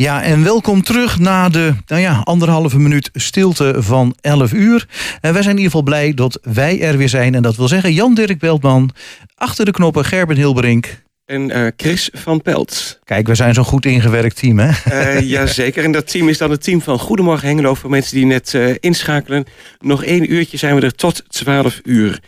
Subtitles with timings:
[0.00, 4.88] Ja, en welkom terug na de nou ja, anderhalve minuut stilte van 11 uur.
[5.20, 7.34] En wij zijn in ieder geval blij dat wij er weer zijn.
[7.34, 8.90] En dat wil zeggen Jan-Dirk Beltman,
[9.34, 11.02] achter de knoppen Gerben Hilberink.
[11.26, 12.98] En uh, Chris van Pelt.
[13.04, 14.70] Kijk, we zijn zo'n goed ingewerkt team, hè?
[14.92, 15.84] Uh, jazeker.
[15.90, 17.74] En dat team is dan het team van Goedemorgen Hengelo...
[17.74, 19.44] voor mensen die net uh, inschakelen.
[19.78, 22.20] Nog één uurtje zijn we er tot 12 uur.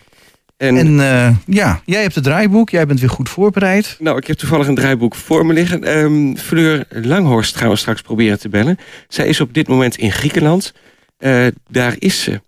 [0.63, 2.71] En, en uh, ja, jij hebt het draaiboek.
[2.71, 3.97] Jij bent weer goed voorbereid.
[3.99, 5.99] Nou, ik heb toevallig een draaiboek voor me liggen.
[5.99, 8.79] Um, Fleur Langhorst gaan we straks proberen te bellen.
[9.09, 10.73] Zij is op dit moment in Griekenland.
[11.19, 12.41] Uh, daar is ze.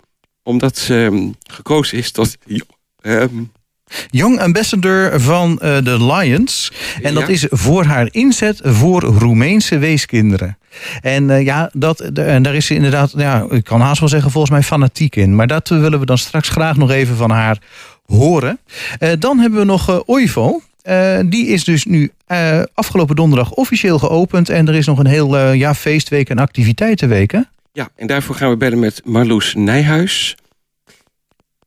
[0.42, 2.36] Omdat ze um, gekozen is tot...
[3.02, 3.52] Um,
[4.10, 6.72] Young Ambassador van uh, de Lions.
[7.02, 7.32] En dat ja.
[7.32, 10.58] is voor haar inzet voor Roemeense weeskinderen.
[11.00, 14.30] En uh, ja, dat, en daar is ze inderdaad, ja, ik kan haast wel zeggen,
[14.30, 15.34] volgens mij fanatiek in.
[15.34, 17.58] Maar dat willen we dan straks graag nog even van haar
[18.06, 18.58] horen.
[19.00, 20.60] Uh, dan hebben we nog uh, Oivo.
[20.88, 22.12] Uh, die is dus nu
[22.74, 24.48] afgelopen donderdag officieel geopend.
[24.48, 27.32] En er is nog een heel ja, feestweek en activiteitenweek.
[27.32, 27.40] Hè?
[27.72, 30.36] Ja, en daarvoor gaan we bellen met Marloes Nijhuis.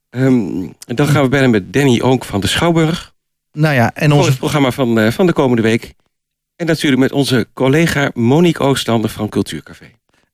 [0.09, 3.13] Um, en dan gaan we bellen met Danny Oonk van de Schouwburg.
[3.51, 4.29] Nou ja, en onze...
[4.29, 5.93] het programma van, van de komende week.
[6.55, 9.85] En natuurlijk met onze collega Monique Oostander van Cultuurcafé.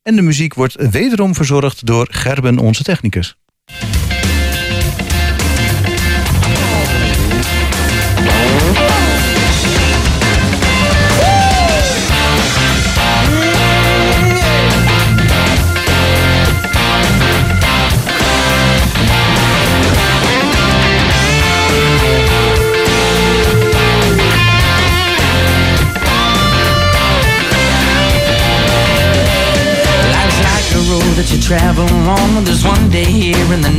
[0.02, 3.36] En de muziek wordt wederom verzorgd door Gerben, onze technicus.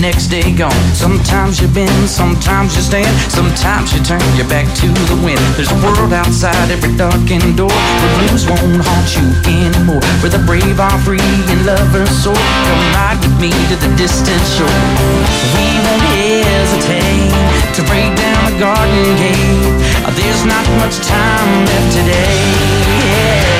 [0.05, 0.85] Next day gone.
[0.93, 5.41] Sometimes you bend, sometimes you stand, sometimes you turn your back to the wind.
[5.57, 10.05] There's a world outside every darkened door where blues won't haunt you anymore.
[10.21, 12.37] Where the brave are free and lovers soar.
[12.37, 14.81] Come ride with me to the distant shore.
[15.57, 17.33] We won't hesitate
[17.73, 19.73] to break down the garden gate.
[20.15, 22.39] There's not much time left today.
[23.09, 23.54] Yeah.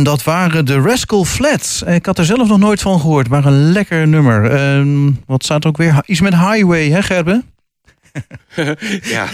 [0.00, 1.82] En dat waren de Rascal Flats.
[1.82, 4.50] Ik had er zelf nog nooit van gehoord, maar een lekker nummer.
[4.50, 6.02] Ehm, wat staat er ook weer?
[6.06, 7.44] Iets met Highway, hè Gerben?
[9.02, 9.26] ja.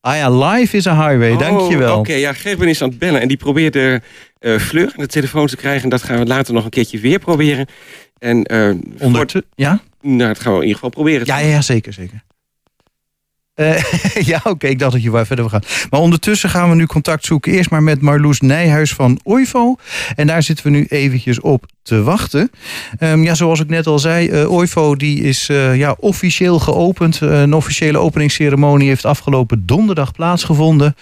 [0.00, 1.98] Ah ja, live is een highway, Oh, dankjewel.
[1.98, 4.02] Oké, ja, Gerben is aan het bellen en die probeerde
[4.38, 5.82] eh Fleur aan de telefoon te krijgen.
[5.82, 7.66] En dat gaan we later nog een keertje weer proberen.
[8.18, 8.50] En
[8.98, 9.80] Onder voor- ja?
[10.00, 11.26] nou, dat gaan we in ieder geval proberen.
[11.26, 12.22] Ja, ja, zeker, zeker.
[13.58, 13.82] Eh,
[14.32, 15.86] ja, oké, ik dacht dat je waar verder wil gaan.
[15.90, 17.52] Maar ondertussen gaan we nu contact zoeken.
[17.52, 19.76] Eerst maar met Marloes Nijhuis van Oivo.
[20.16, 22.50] En daar zitten we nu eventjes op te wachten.
[22.98, 27.20] Ehm, ja, zoals ik net al zei, eh Oivo die is eh, ja, officieel geopend.
[27.20, 30.94] Een officiële openingsceremonie heeft afgelopen donderdag plaatsgevonden.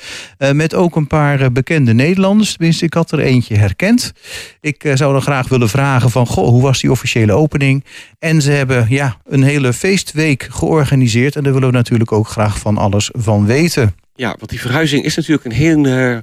[0.53, 2.53] Met ook een paar bekende Nederlanders.
[2.53, 4.13] Tenminste, ik had er eentje herkend.
[4.61, 7.85] Ik zou dan graag willen vragen van, goh, hoe was die officiële opening?
[8.19, 11.37] En ze hebben ja, een hele feestweek georganiseerd.
[11.37, 13.95] En daar willen we natuurlijk ook graag van alles van weten.
[14.15, 16.19] Ja, want die verhuizing is natuurlijk een heel, eh,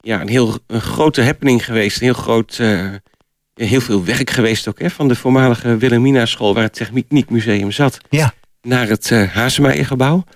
[0.00, 1.96] ja, een heel een grote happening geweest.
[1.96, 2.86] Een heel groot, eh,
[3.54, 7.98] heel veel werk geweest ook hè, van de voormalige Wilhelmina school waar het Techniekmuseum zat.
[8.10, 8.32] Ja.
[8.68, 9.36] Naar het uh.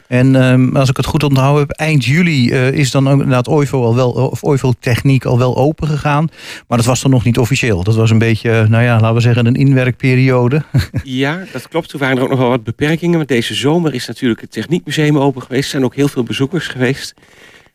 [0.08, 3.49] En ehm, als ik het goed onthouden heb, eind juli eh, is dan ook inderdaad
[3.49, 6.29] OIVO al wel, of OIVO Techniek al wel open gegaan.
[6.69, 7.82] Maar dat was dan nog niet officieel.
[7.82, 10.62] Dat was een beetje, eh, nou ja, laten we zeggen, een inwerkperiode.
[11.05, 11.88] ja, dat klopt.
[11.88, 13.17] Toen waren er ook nog wel wat beperkingen.
[13.17, 15.64] Want deze zomer is natuurlijk het Techniekmuseum open geweest.
[15.64, 17.14] Er zijn ook heel veel bezoekers geweest.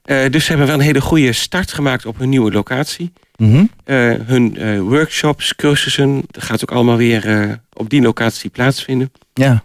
[0.05, 3.11] Uh, dus ze hebben wel een hele goede start gemaakt op hun nieuwe locatie.
[3.35, 3.69] Mm -hmm.
[3.85, 9.11] uh, hun workshops, cursussen, dat gaat ook allemaal weer op die locatie plaatsvinden.
[9.33, 9.63] Ja.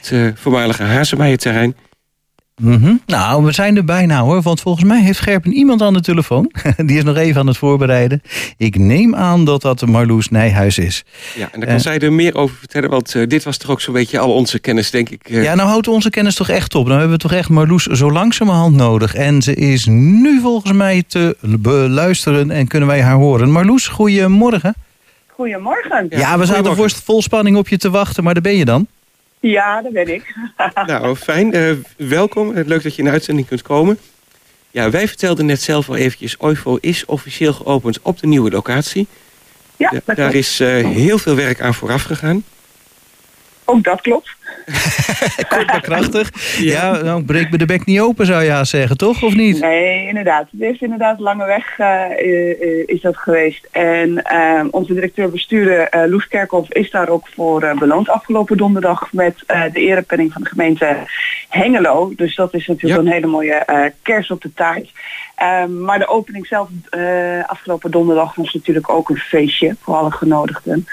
[0.00, 1.74] Het voormalige Hazemeijer-terrein.
[2.60, 3.00] Mm -hmm.
[3.06, 4.42] Nou, we zijn er bijna hoor.
[4.42, 6.50] Want volgens mij heeft Gerpen iemand aan de telefoon.
[6.86, 8.22] Die is nog even aan het voorbereiden.
[8.56, 11.04] Ik neem aan dat dat Marloes Nijhuis is.
[11.36, 12.90] Ja, en daar kan uh, zij er meer over vertellen.
[12.90, 15.30] Want uh, dit was toch ook zo'n beetje al onze kennis, denk ik.
[15.30, 15.42] Uh...
[15.42, 16.86] Ja, nou houdt onze kennis toch echt op.
[16.86, 19.14] Nou hebben we toch echt Marloes zo langzamerhand nodig.
[19.14, 23.50] En ze is nu volgens mij te beluisteren en kunnen wij haar horen.
[23.50, 24.74] Marloes, goedemorgen.
[25.26, 26.06] Goedemorgen.
[26.10, 28.64] Ja, ja we zaten voor vol spanning op je te wachten, maar daar ben je
[28.64, 28.86] dan.
[29.40, 30.34] Ja, daar ben ik.
[30.86, 31.56] nou, fijn.
[31.56, 32.52] Uh, welkom.
[32.52, 33.98] Leuk dat je in de uitzending kunt komen.
[34.70, 36.36] Ja, wij vertelden net zelf al eventjes...
[36.38, 39.06] OIVO is officieel geopend op de nieuwe locatie.
[39.76, 42.44] Ja, da daar is uh, heel veel werk aan vooraf gegaan.
[43.64, 44.36] Ook dat klopt.
[45.48, 46.30] Kort maar krachtig.
[46.58, 49.22] Ja, ja nou breek me de bek niet open zou je haast zeggen, toch?
[49.22, 49.60] Of niet?
[49.60, 50.46] Nee, inderdaad.
[50.50, 51.86] Het is inderdaad lange weg uh,
[52.26, 53.68] uh, is dat geweest.
[53.70, 59.80] En uh, onze directeur-bestuurder Loes Kerkhoff is daar ook voor beloond afgelopen donderdag met de
[59.80, 60.96] erepenning van de gemeente
[61.48, 62.12] Hengelo.
[62.16, 63.06] Dus dat is natuurlijk ja.
[63.06, 64.90] een hele mooie kers op de taart.
[65.40, 66.68] Ehm, maar de opening zelf
[67.46, 70.86] afgelopen donderdag was natuurlijk ook een feestje voor alle genodigden.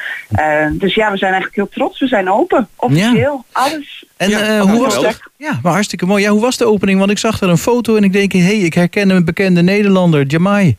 [0.72, 2.00] dus ja, we zijn eigenlijk heel trots.
[2.00, 3.62] We zijn open, officieel, ja.
[3.62, 4.06] alles.
[4.18, 5.20] En ja, hoe was het?
[5.38, 6.24] Ja, maar hartstikke mooi.
[6.24, 7.00] Ja, hoe was de opening?
[7.00, 9.62] Want ik zag er een foto en ik denk, hé, hey, ik herken een bekende
[9.62, 10.78] Nederlander, Jamai.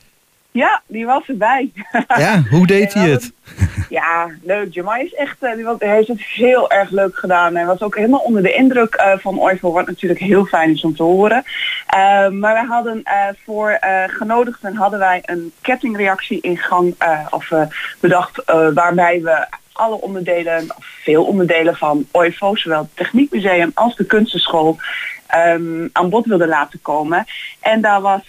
[0.59, 1.71] Ja, die was erbij.
[2.17, 3.33] Ja, hoe deed hij het?
[3.89, 4.75] Ja, leuk.
[4.75, 7.57] Jamai is echt, die was, hij heeft het heel erg leuk gedaan.
[7.57, 10.85] Hij was ook helemaal onder de indruk uh, van Oivo, wat natuurlijk heel fijn is
[10.85, 11.43] om te horen.
[11.95, 16.95] Uh, maar we hadden uh, voor genodigden hadden wij een kettingreactie in gang
[17.31, 17.53] of
[18.01, 18.43] bedacht
[18.75, 24.79] waarbij we alle onderdelen, of veel onderdelen van OIVO, zowel het Techniekmuseum als de Kunstenschool,
[25.37, 27.25] um, aan bod wilden laten komen.
[27.61, 28.23] En daar was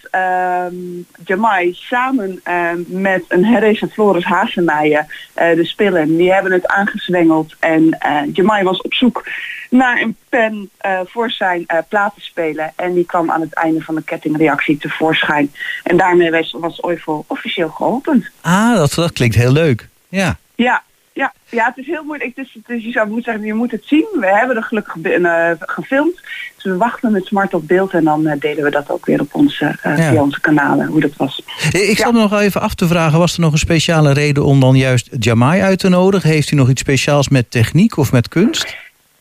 [0.71, 6.51] um, Jamai samen um, met een Herres en Floris Hasemeijer, uh, de spillen, die hebben
[6.51, 7.55] het aangezwengeld.
[7.59, 9.27] En uh, Jamai was op zoek
[9.69, 12.73] naar een pen uh, voor zijn uh, platenspelen.
[12.75, 15.51] En die kwam aan het einde van de kettingreactie tevoorschijn.
[15.83, 18.29] En daarmee was, was OIVO officieel geopend.
[18.41, 19.87] Ah, dat, dat klinkt heel leuk.
[20.07, 20.37] Ja.
[20.55, 20.83] Ja,
[21.19, 22.35] ja, ja, het is heel moeilijk.
[22.35, 24.07] Het is, het is, je zou moeten zeggen, je moet het zien.
[24.19, 26.21] We hebben er gelukkig uh, gefilmd.
[26.55, 29.19] Dus we wachten met smart op beeld en dan uh, delen we dat ook weer
[29.19, 30.09] op onze, uh, ja.
[30.09, 31.43] via onze kanalen, hoe dat was.
[31.71, 32.19] Ik zat ja.
[32.19, 35.61] nog even af te vragen, was er nog een speciale reden om dan juist Jamai
[35.61, 36.29] uit te nodigen?
[36.29, 38.75] Heeft u nog iets speciaals met techniek of met kunst?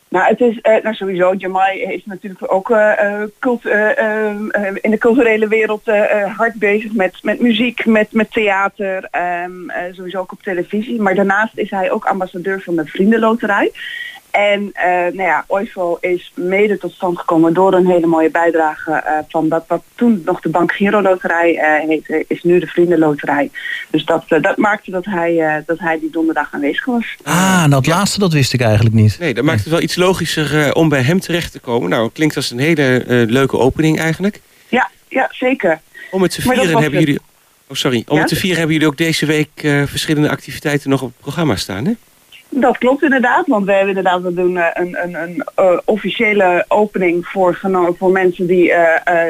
[0.09, 1.35] Nou, het is uh, nou sowieso.
[1.35, 3.89] Jamai is natuurlijk ook uh, cult, uh,
[4.81, 5.87] in de culturele wereld
[6.37, 9.09] hard bezig met, met muziek, met, met theater,
[9.45, 11.01] um, sowieso ook op televisie.
[11.01, 13.73] Maar daarnaast is hij ook ambassadeur van de Vriendenloterij.
[14.31, 14.71] En
[15.13, 19.65] nou ja, OIVO is mede tot stand gekomen door een hele mooie bijdrage van dat
[19.67, 23.51] wat toen nog de Bank Giro Loterij heette, is nu de Vriendenloterij.
[23.91, 27.17] Dus dat, dat maakte dat hij, dat hij die donderdag aanwezig was.
[27.23, 27.95] Ah, dat ja.
[27.97, 29.19] laatste dat wist ik eigenlijk niet.
[29.19, 31.91] Nee, dat maakt het wel iets logischer uh, om bij hem terecht te komen.
[31.91, 34.41] Nou, klinkt als een hele uh, leuke opening eigenlijk.
[34.69, 35.81] Ja, ja zeker.
[36.11, 37.19] Om het te vieren hebben jullie...
[37.69, 38.05] Oh, sorry.
[38.07, 38.21] Om ja?
[38.21, 41.57] het te vieren hebben jullie ook deze week uh, verschillende activiteiten nog op het programma
[41.57, 41.93] staan, hè?
[42.51, 46.65] Dat klopt inderdaad, want we hebben inderdaad we doen eh, een, een, een uh, officiële
[46.69, 47.59] opening voor,
[47.99, 48.77] voor mensen die uh,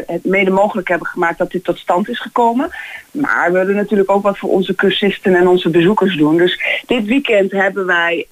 [0.06, 2.70] het mede mogelijk hebben gemaakt dat dit tot stand is gekomen.
[3.10, 6.37] Maar we willen natuurlijk ook wat voor onze cursisten en onze bezoekers doen.
[6.37, 8.26] Dus dit weekend hebben wij,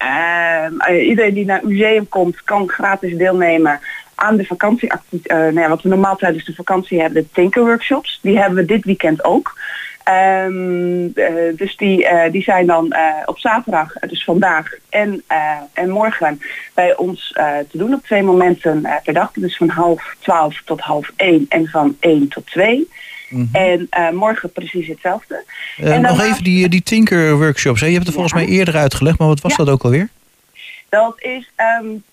[1.01, 3.79] iedereen die naar het museum komt kan gratis deelnemen
[4.15, 4.91] aan de vakantie,
[5.27, 8.19] nou ja, wat we normaal tijdens de vakantie hebben, de Tinker Workshops.
[8.21, 9.57] Die hebben we dit weekend ook.
[10.09, 11.13] Um,
[11.55, 15.23] dus die, uh, die zijn dan uh, op zaterdag, dus vandaag en,
[15.73, 16.41] en morgen
[16.73, 17.31] bij ons
[17.69, 19.31] te doen op twee momenten per dag.
[19.31, 22.89] Dus van half twaalf tot half één en van één tot twee.
[23.29, 23.87] Mm -hmm.
[23.87, 25.43] En morgen precies hetzelfde.
[25.77, 27.79] en nog even die, die Tinker workshops.
[27.79, 27.85] Hè?
[27.85, 29.63] Je hebt het volgens mij eerder uitgelegd, maar wat was ja.
[29.63, 30.09] dat ook alweer?
[30.89, 32.03] Dat is um,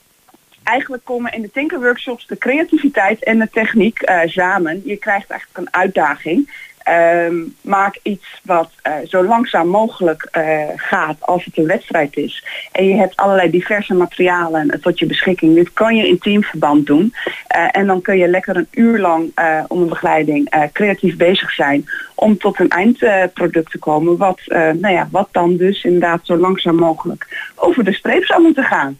[0.63, 4.83] eigenlijk komen in de Tinker workshops de creativiteit en de techniek samen.
[4.85, 6.51] Je krijgt eigenlijk een uitdaging.
[6.91, 12.45] Um, maak iets wat uh, zo langzaam mogelijk uh, gaat als het een wedstrijd is.
[12.73, 15.55] En je hebt allerlei diverse materialen tot je beschikking.
[15.55, 17.15] Dit kan je in teamverband doen.
[17.57, 19.33] Uh, en dan kun je lekker een uur lang
[19.69, 24.17] onder begeleiding creatief bezig zijn om tot een eindproduct te komen.
[24.17, 28.65] Wat, nou ja, wat dan dus inderdaad zo langzaam mogelijk over de streep zou moeten
[28.65, 28.99] gaan.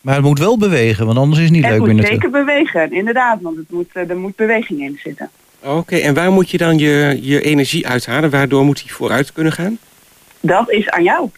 [0.00, 1.86] Maar het moet wel bewegen, want anders is het niet het leuk.
[1.86, 5.30] Het moet zeker bewegen, inderdaad, want het moet, er moet beweging in zitten.
[5.76, 8.30] Oké, en waar moet je dan je, je energie uithalen?
[8.30, 9.78] Waardoor moet hij vooruit kunnen gaan?
[10.40, 11.30] Dat is aan jou.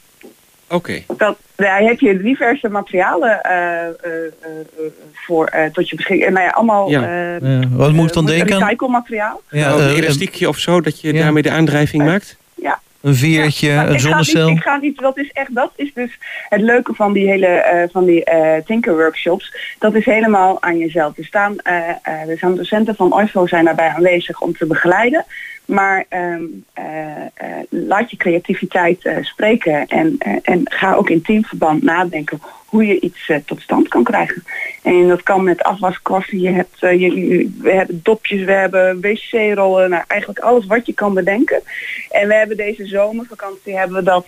[0.69, 1.03] Oké.
[1.07, 1.37] Okay.
[1.57, 6.29] Daar heb je diverse materialen uh, uh, uh, voor tot je beschikking.
[6.29, 6.91] En nou ja, allemaal.
[6.91, 7.37] Ja.
[7.43, 7.61] ja.
[7.71, 8.59] Wat moet ik dan denken?
[8.59, 9.43] Recycle materiaal.
[9.51, 11.23] Ja, een elastiekje of zo, dat je ja.
[11.23, 12.37] daarmee de aandrijving maakt?
[12.55, 12.81] Ja.
[13.01, 14.49] Een veertje, ja, een zonnecel.
[14.49, 18.05] Ik ga niet, dat is echt, dat is dus het leuke van die hele, van
[18.05, 18.25] die
[18.65, 19.75] Tinker workshops.
[19.79, 21.19] Dat is helemaal aan jezelf.
[21.19, 21.59] Er staan,
[22.03, 25.25] er zijn docenten van OIFO zijn daarbij aanwezig om te begeleiden.
[25.71, 31.83] Maar um, uh, uh, laat je creativiteit uh, spreken en, en ga ook in teamverband
[31.83, 34.45] nadenken hoe je iets tot stand kan krijgen.
[34.83, 40.05] En dat kan met afwaskwasten, je hebt, je, we hebben dopjes, we hebben wc-rollen, nou,
[40.07, 41.63] eigenlijk alles wat je kan bedenken.
[42.11, 44.27] En we hebben deze zomervakantie hebben we dat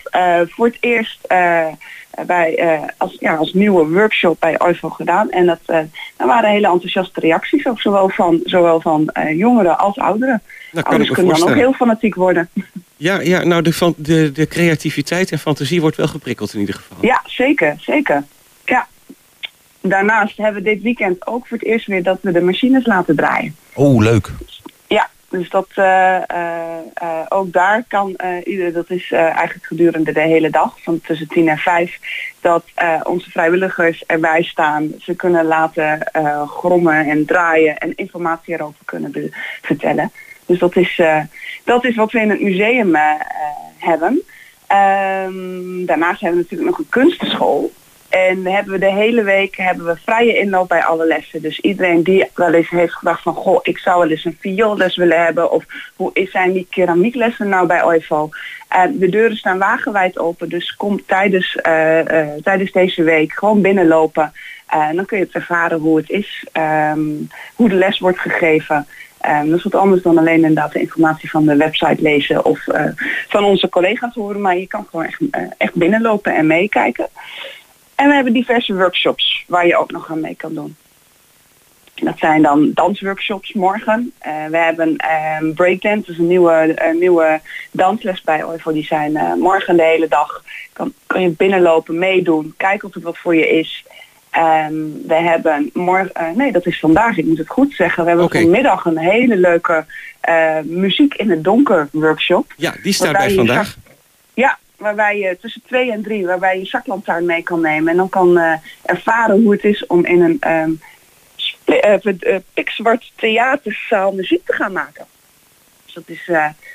[0.49, 1.27] voor het eerst
[2.25, 5.29] bij, als, ja, als nieuwe workshop bij OIVO gedaan.
[5.31, 5.79] En dat, uh,
[6.17, 10.41] waren hele enthousiaste reacties, ook zowel van, zowel van uh, jongeren als ouderen.
[10.71, 12.49] Dat kan Ouders kunnen dan ook heel fanatiek worden.
[12.97, 16.75] Ja, ja nou de, van, de, de creativiteit en fantasie wordt wel geprikkeld in ieder
[16.75, 16.97] geval.
[17.01, 18.23] Ja, zeker, zeker.
[18.65, 18.87] Ja.
[19.81, 23.15] Daarnaast hebben we dit weekend ook voor het eerst weer dat we de machines laten
[23.15, 23.55] draaien.
[23.73, 24.29] Oh, leuk.
[24.87, 30.49] Ja, dus dat uh, uh, ook daar kan ieder, dat is eigenlijk gedurende de hele
[30.49, 31.99] dag, van tussen 10 en 5,
[32.41, 32.63] dat
[33.03, 34.93] onze vrijwilligers erbij staan.
[34.99, 36.07] Ze kunnen laten
[36.47, 40.11] grommen en draaien en informatie erover kunnen vertellen.
[40.45, 41.01] Dus dat is,
[41.63, 42.95] dat is wat we in het museum
[43.77, 44.23] hebben.
[44.73, 47.71] Um, daarnaast hebben we natuurlijk nog een kunstenschool.
[48.13, 51.41] En hebben we de hele week hebben we vrije inloop bij alle lessen.
[51.41, 53.33] Dus iedereen die wel eens heeft gedacht van...
[53.33, 55.51] goh, ik zou wel eens een vioolles willen hebben...
[55.51, 55.65] of
[55.95, 58.29] hoe zijn die keramieklessen nou bij OIVO?
[58.75, 63.61] Uh, de deuren staan wagenwijd open, dus kom tijdens, uh, uh, tijdens deze week gewoon
[63.61, 64.33] binnenlopen.
[64.67, 66.45] en dan kun je het ervaren hoe het is,
[66.93, 68.87] um, hoe de les wordt gegeven...
[69.29, 72.63] Um, dat is wat anders dan alleen inderdaad de informatie van de website lezen of
[73.27, 74.41] van onze collega's horen.
[74.41, 75.19] Maar je kan gewoon echt,
[75.57, 77.07] echt binnenlopen en meekijken.
[78.03, 80.75] En we hebben diverse workshops waar je ook nog aan mee kan doen.
[81.93, 84.13] Dat zijn dan dansworkshops morgen.
[84.27, 84.95] Uh, we hebben
[85.41, 87.41] um, breakdance, dus een nieuwe, uh, nieuwe
[87.71, 88.71] dansles bij OIVO.
[88.71, 90.43] Die zijn uh, morgen de hele dag.
[90.73, 93.85] Kan, kan je binnenlopen, meedoen, kijken of het wat voor je is.
[94.37, 98.03] Um, we hebben morgen, nee dat is vandaag, ik moet het goed zeggen.
[98.03, 99.85] We hebben vanmiddag een hele leuke
[100.63, 102.53] muziek in het donker workshop.
[102.57, 103.77] Ja, die staat bij vandaag.
[104.33, 107.91] Ja, waarbij je tussen twee en drie, waarbij je zaklantaarn mee kan nemen.
[107.91, 108.53] En dan kan eh,
[108.85, 110.71] ervaren hoe het is om in een ehm
[111.65, 115.05] eh, eh, pikzwart theaterzaal muziek te gaan maken.
[115.85, 116.29] Dus dat is,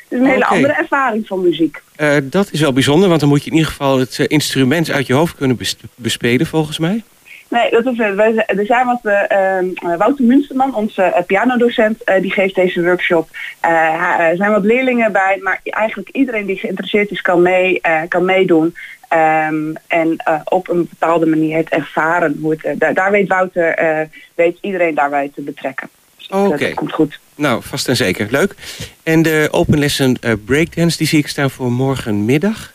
[0.08, 1.82] een hele andere ervaring van muziek.
[2.22, 5.12] Dat is wel bijzonder, want dan moet je in ieder geval het instrument uit je
[5.12, 7.02] hoofd kunnen bes- bespelen, volgens mij.
[7.48, 8.58] Nee, dat is het.
[8.58, 13.28] Er zijn wat, eh, Wouter Munsterman, onze eh, pianodocent, eh, die geeft deze workshop.
[13.60, 18.24] Ha- er zijn wat leerlingen bij, maar eigenlijk iedereen die geïnteresseerd is kan, mee, kan
[18.24, 18.76] meedoen.
[19.08, 22.38] Ehm, en op een bepaalde manier het ervaren.
[22.40, 25.88] Hoe het, daar, daar weet Wouter, weet iedereen daarbij te betrekken.
[26.16, 26.74] Dus Oké.
[26.74, 27.20] komt goed.
[27.34, 28.26] Nou, vast en zeker.
[28.30, 28.54] Leuk.
[29.02, 32.72] En de open lesson breakdance, die zie ik staan voor morgenmiddag.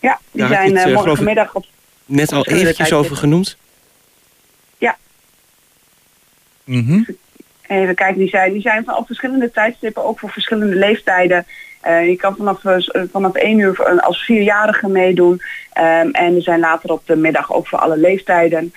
[0.00, 1.64] Ja, die Daar had je zijn het, morgenmiddag op
[2.06, 3.56] Net al eventjes over genoemd.
[6.66, 7.02] Mhm.
[7.66, 11.46] Even kijken, die zijn, die zijn van op verschillende tijdstippen, ook voor verschillende leeftijden.
[11.80, 15.40] Eh, je kan vanaf, eh, eh, vanaf 1 uur als vierjarige meedoen.
[15.72, 18.72] Ehm, en er zijn later op de middag ook voor alle leeftijden.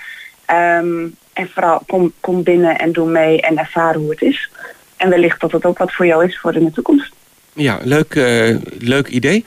[0.45, 4.49] Ehm, en vooral kom, kom binnen en doe mee en ervaar hoe het is.
[4.97, 7.13] En wellicht dat het ook wat voor jou is voor in de toekomst.
[7.53, 9.45] Ja, leuk, eh, leuk idee.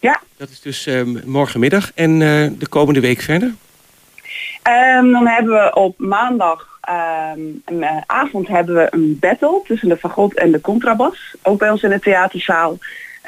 [0.00, 0.20] Ja.
[0.36, 3.54] Dat is dus ehm, morgenmiddag en eh, de komende week verder?
[4.62, 6.68] Ehm, dan hebben we op maandag
[7.36, 11.34] um, avond hebben we een battle tussen de fagot en de contrabas.
[11.42, 12.78] Ook bij ons in de theaterzaal.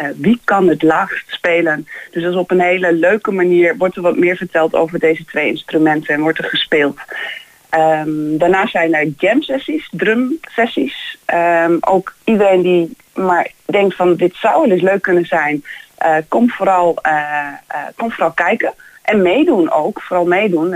[0.00, 1.86] Uh, wie kan het laagst spelen?
[2.10, 5.24] Dus dat is op een hele leuke manier wordt er wat meer verteld over deze
[5.24, 6.98] twee instrumenten en wordt er gespeeld.
[7.74, 11.18] Um, daarna zijn er jam sessies, drum sessies.
[11.80, 15.64] Ook iedereen die maar denkt van dit zou wel eens leuk kunnen zijn,
[16.28, 17.48] kom, vooral, uh,
[17.96, 18.72] kom vooral kijken.
[19.02, 20.70] En meedoen ook, vooral meedoen.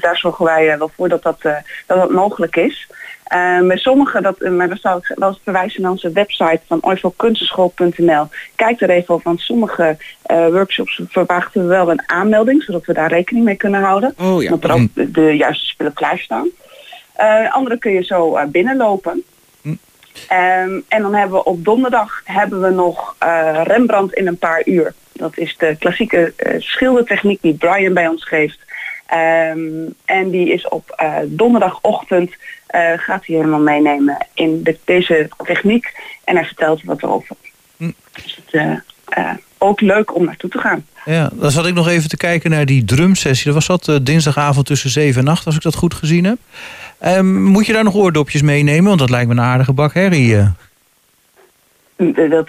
[0.00, 2.88] daar zorgen wij wel voor dat dat, dat, dat mogelijk is.
[3.34, 6.78] Uh, met sommige, dat, maar dat zou ik wel eens verwijzen naar onze website van
[6.82, 8.26] oivelkunstenschool.nl.
[8.54, 9.96] Kijk er even op, want sommige
[10.30, 14.14] uh, workshops verwachten we wel een aanmelding, zodat we daar rekening mee kunnen houden.
[14.20, 14.50] Oh, ja.
[14.50, 16.48] Dat er ook de, de juiste spullen klaarstaan.
[17.20, 19.24] Uh, andere kun je zo binnenlopen.
[20.28, 20.34] Hm.
[20.34, 23.16] Um, en dan hebben we op donderdag hebben we nog
[23.64, 24.94] Rembrandt in een paar uur.
[25.12, 28.58] Dat is de klassieke schildertechniek die Brian bij ons geeft.
[29.14, 35.28] Um, en die is op uh, donderdagochtend uh, gaat hij helemaal meenemen in de, deze
[35.44, 35.92] techniek
[36.24, 37.36] en hij vertelt wat erover.
[37.76, 37.90] Hm.
[38.22, 38.80] Dus het
[39.18, 40.86] uh, ook leuk om naartoe te gaan.
[41.04, 43.52] Ja, dan zat ik nog even te kijken naar die drumsessie.
[43.52, 46.38] Dat was dat dinsdagavond tussen 7 en 8, als ik dat goed gezien heb.
[47.04, 48.84] Um, moet je daar nog oordopjes meenemen?
[48.84, 50.36] Want dat lijkt me een aardige bak herrie.
[51.96, 52.48] Dat,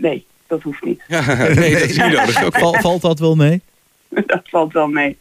[0.00, 1.02] nee, dat hoeft niet.
[1.54, 2.42] Nee, dat is niet nodig.
[2.60, 3.60] Val, valt dat wel mee?
[4.08, 5.18] dat valt wel mee.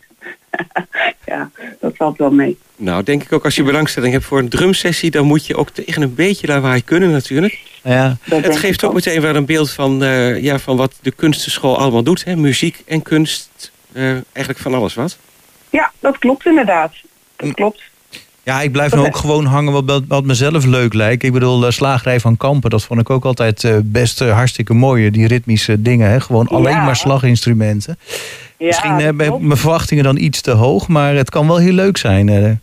[1.26, 1.50] ja,
[1.80, 2.58] dat valt wel mee.
[2.76, 5.12] Nou, denk ik ook als je belangstelling hebt voor een drumsessie...
[5.12, 7.60] dan moet je ook tegen een beetje lawaai kunnen natuurlijk.
[7.84, 8.18] Ja.
[8.24, 12.04] Het geeft ook meteen wel een beeld van, uh, ja, van wat de kunstenschool allemaal
[12.04, 12.24] doet.
[12.24, 12.36] Hè?
[12.36, 15.18] Muziek en kunst, uh, eigenlijk van alles wat.
[15.70, 16.94] Ja, dat klopt inderdaad.
[17.36, 17.82] Dat klopt.
[18.50, 21.24] Ja, ik blijf nu ook gewoon hangen wat, wat mezelf leuk lijkt.
[21.24, 25.10] Ik bedoel, Slagerij van Kampen, dat vond ik ook altijd uh, best uh, hartstikke mooi.
[25.10, 26.20] Die ritmische dingen, hè?
[26.20, 26.86] gewoon alleen ja.
[26.86, 27.98] maar slaginstrumenten.
[28.58, 31.98] Ja, Misschien hebben mijn verwachtingen dan iets te hoog, maar het kan wel heel leuk
[31.98, 32.60] zijn.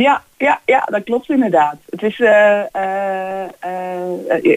[0.00, 1.76] Ja, ja, ja, dat klopt inderdaad.
[1.90, 2.28] Het is, uh,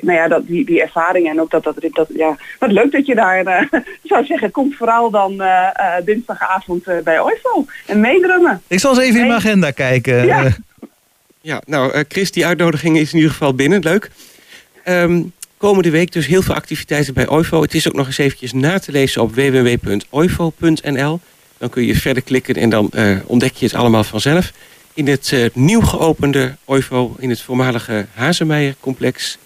[0.01, 3.05] nou ja, dat, die, die ervaring en ook dat, dat, dat, ja, wat leuk dat
[3.05, 3.69] je daar,
[4.03, 5.43] zou zeggen, komt vooral dan
[6.05, 8.61] dinsdagavond bij OIFO en meedrummen.
[8.67, 10.25] Ik zal eens even in mijn agenda kijken.
[10.25, 10.47] Ja,
[11.41, 14.11] ja nou Chris, die uitnodiging is in ieder geval binnen, leuk.
[14.85, 17.61] Um, komende week dus heel veel activiteiten bij OIFO.
[17.61, 21.19] Het is ook nog eens eventjes na te lezen op www.oifo.nl.
[21.57, 24.51] Dan kun je verder klikken en dan uh, ontdek je het allemaal vanzelf.
[24.93, 29.37] In het uh, nieuw geopende OIFO in het voormalige Hazemeijer-complex.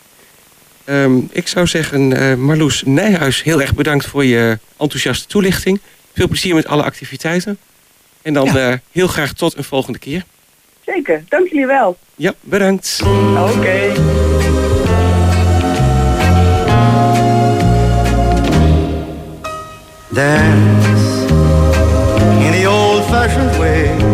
[0.86, 5.80] Um, ik zou zeggen, uh, Marloes Nijhuis, heel erg bedankt voor je enthousiaste toelichting.
[6.14, 7.58] Veel plezier met alle activiteiten.
[8.22, 8.80] En dan ja.
[8.92, 10.24] heel graag tot een volgende keer.
[10.86, 11.98] Zeker, dank jullie wel.
[12.16, 13.00] Ja, bedankt.
[13.04, 13.52] Oké.
[13.52, 13.92] Okay.
[20.18, 21.32] dance
[22.44, 24.07] in the old-fashioned way.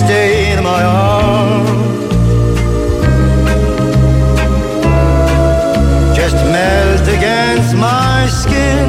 [0.00, 1.70] Stay in my arms?
[6.16, 8.85] Just melt against my skin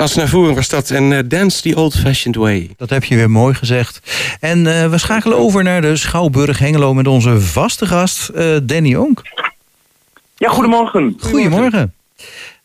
[0.00, 2.70] Charles Aznavour was dat en eh, Dance the Old Fashioned Way.
[2.76, 4.00] Dat heb je weer mooi gezegd.
[4.40, 8.94] En eh, we schakelen over naar de Schouwburg Hengelo met onze vaste gast eh, Danny
[8.94, 9.22] Onk.
[10.36, 11.16] Ja, goedemorgen.
[11.20, 11.94] Goedemorgen.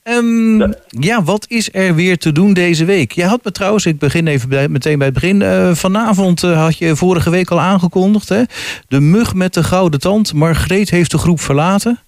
[0.03, 3.11] Ehm, ja, wat is er weer te doen deze week?
[3.11, 5.41] Jij had me trouwens, ik begin even bij, meteen bij het begin.
[5.41, 8.29] eh, vanavond eh, had je vorige week al aangekondigd.
[8.29, 8.43] Hè?
[8.87, 10.33] De mug met de gouden tand.
[10.33, 11.99] Margreet heeft de groep verlaten.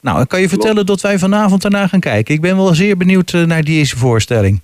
[0.00, 2.34] Nou, kan je vertellen dat wij vanavond daarna gaan kijken?
[2.34, 4.62] Ik ben wel zeer benieuwd naar deze voorstelling.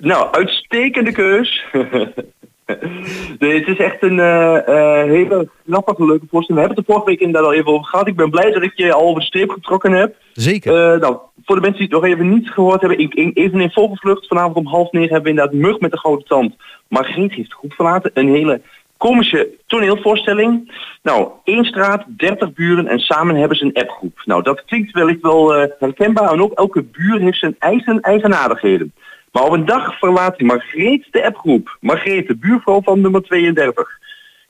[0.00, 1.64] Nou, uitstekende keus.
[3.38, 6.62] nee, het is echt een eh, eh, hele grappige, leuke voorstelling.
[6.62, 8.06] We hebben het er vorige week inderdaad al even over gehad.
[8.06, 10.14] Ik ben blij dat ik je al over de streep getrokken heb.
[10.32, 10.92] Zeker.
[10.92, 13.60] Eh, nou, voor de mensen die het nog even niet gehoord hebben, ik, ik- even
[13.60, 14.26] in vogelvlucht.
[14.26, 16.54] Vanavond om half negen hebben we inderdaad Mug met de grote tand.
[16.88, 18.10] Margriet heeft groep verlaten.
[18.14, 18.60] Een hele
[18.96, 20.72] komische toneelvoorstelling.
[21.02, 24.22] Nou, één straat, 30 buren en samen hebben ze een appgroep.
[24.24, 26.32] Nou, dat klinkt wellicht wel herkenbaar.
[26.32, 28.92] En ook elke buur heeft zijn eigen eigenaardigheden.
[29.32, 31.76] Maar op een dag verlaat Margreet de appgroep.
[31.80, 33.98] Margreet, de buurvrouw van nummer 32.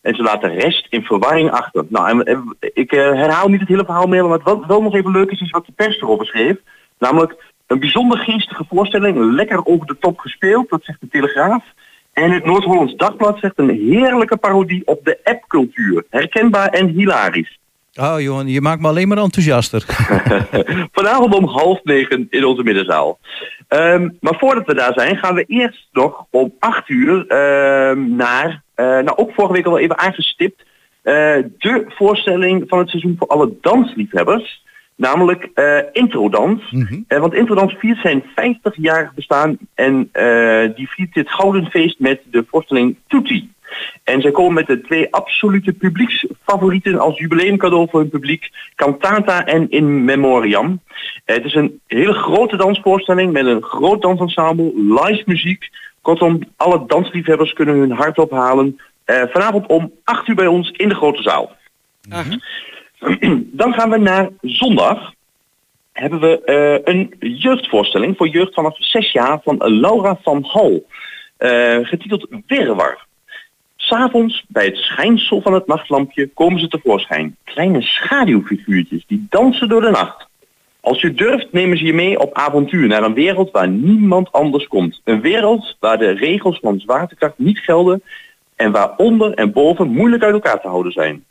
[0.03, 1.85] En ze laat de rest in verwarring achter.
[1.89, 5.31] Nou, ik eh, herhaal niet het hele verhaal meer, maar wat wel nog even leuk
[5.31, 6.57] is, is wat de pers erover schreef.
[6.99, 11.65] Namelijk een bijzonder geestige voorstelling, lekker over de top gespeeld, dat zegt de Telegraaf.
[12.13, 16.05] En het Noord-Hollands Dagblad zegt een heerlijke parodie op de appcultuur.
[16.11, 17.59] Herkenbaar en hilarisch.
[17.95, 19.85] Oh Johan, je maakt me alleen maar enthousiaster.
[20.93, 23.19] Vanavond om half negen in onze middenzaal.
[23.69, 28.63] Ehm, maar voordat we daar zijn, gaan we eerst nog om acht uur ehm, naar,
[28.75, 30.63] eh, nou ook vorige week al even aangestipt,
[31.03, 31.15] eh,
[31.59, 34.65] de voorstelling van het seizoen voor alle dansliefhebbers.
[34.97, 36.75] Namelijk eh Introdans.
[37.09, 40.11] Eh, want Introdans viert zijn 50 jaar bestaan en
[40.75, 43.51] die viert dit gouden feest met de voorstelling Tutti.
[44.05, 48.51] En zij komen met de twee absolute publieksfavorieten als jubileumcadeau voor hun publiek.
[48.75, 50.81] Cantata en In Memoriam.
[51.25, 55.69] Het is een hele grote dansvoorstelling met een groot dansensemble, live muziek.
[56.03, 58.81] Kortom, alle dansliefhebbers kunnen hun hart ophalen.
[59.05, 61.57] Eh, vanavond om 8 uur bij ons in de grote zaal.
[63.61, 65.13] Dan gaan we naar zondag.
[65.93, 70.87] Hebben we eh, een jeugdvoorstelling voor jeugd vanaf 6 jaar van Laura van Hal.
[71.37, 73.07] Eh, getiteld Wirwar.
[73.91, 77.37] S'avonds, bij het schijnsel van het nachtlampje, komen ze tevoorschijn.
[77.45, 80.27] Kleine schaduwfiguurtjes die dansen door de nacht.
[80.81, 84.67] Als je durft, nemen ze je mee op avontuur naar een wereld waar niemand anders
[84.67, 85.01] komt.
[85.05, 88.03] Een wereld waar de regels van zwaartekracht niet gelden
[88.57, 91.25] en waar onder en boven moeilijk uit elkaar te houden zijn.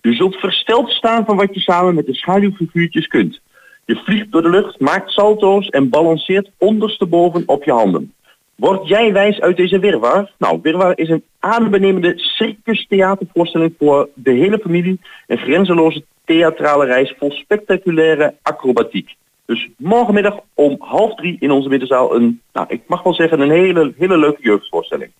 [0.00, 3.40] Je zult versteld staan van wat je samen met de schaduwfiguurtjes kunt.
[3.84, 8.12] Je vliegt door de lucht, maakt salto's en balanceert ondersteboven op je handen.
[8.58, 10.30] Word jij wijs uit deze wirwar?
[10.38, 15.00] Nou, wirwar is een adembenemende circus-theatervoorstelling voor de hele familie.
[15.26, 19.16] Een grenzeloze theatrale reis vol spectaculaire acrobatiek.
[19.46, 23.50] Dus morgenmiddag om half drie in onze middenzaal een, nou, ik mag wel zeggen, een
[23.50, 25.10] hele, hele leuke jeugdvoorstelling.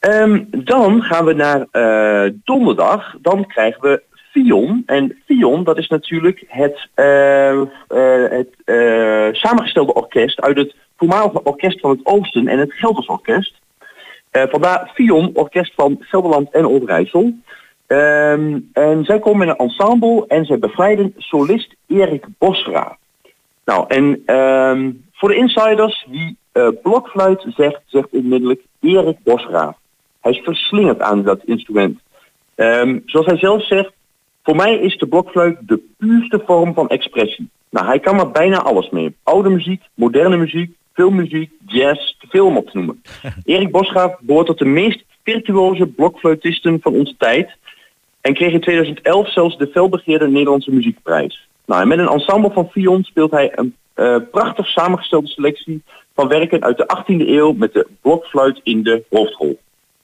[0.00, 3.16] Ehm, dan gaan we naar eh, donderdag.
[3.22, 4.82] Dan krijgen we Fion.
[4.86, 7.66] En Fion, dat is natuurlijk het, eh, eh,
[8.30, 13.54] het samengestelde orkest uit het voormalige orkest van het Oosten en het Gelders Orkest.
[14.30, 17.32] Eh, vandaar Fion, orkest van Gelderland en Overijssel.
[17.86, 22.96] Ehm, en zij komen in een ensemble en zij bevrijden solist Erik Bosra.
[23.64, 29.76] Nou, en ehm, voor de insiders, wie eh, blokfluit zegt, zegt onmiddellijk Erik Bosra.
[30.20, 32.00] Hij is verslingerd aan dat instrument.
[32.54, 33.92] Ehm, zoals hij zelf zegt,
[34.42, 37.50] Voor mij is de blokfluit de puurste vorm van expressie.
[37.70, 39.16] Nou, hij kan er bijna alles mee.
[39.22, 43.02] Oude muziek, moderne muziek, filmmuziek, jazz, te veel om op te noemen.
[43.44, 47.56] Erik Bosgraaf behoort tot de meest virtuoze blokfluitisten van onze tijd
[48.20, 51.48] en kreeg in 2011 zelfs de felbegeerde Nederlandse muziekprijs.
[51.66, 55.82] Nou, en met een ensemble van Fion speelt hij een eh, prachtig samengestelde selectie
[56.14, 59.58] van werken uit de 18e eeuw met de blokfluit in de hoofdrol.